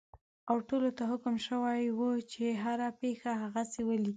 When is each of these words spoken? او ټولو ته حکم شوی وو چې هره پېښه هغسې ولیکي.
او 0.49 0.57
ټولو 0.67 0.89
ته 0.97 1.03
حکم 1.11 1.35
شوی 1.47 1.81
وو 1.97 2.11
چې 2.31 2.43
هره 2.63 2.87
پېښه 3.01 3.31
هغسې 3.43 3.81
ولیکي. 3.85 4.09